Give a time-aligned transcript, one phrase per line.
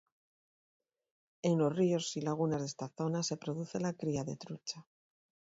[1.43, 4.83] En los ríos y lagunas de esta zona se produce la cría de trucha.